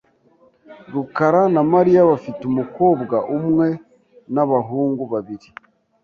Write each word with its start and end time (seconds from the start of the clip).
rukara 0.93 1.41
na 1.55 1.61
Mariya 1.73 2.01
bafite 2.11 2.41
umukobwa 2.45 3.15
umwe 3.37 3.67
n'abahungu 4.33 5.03
babiri. 5.13 5.47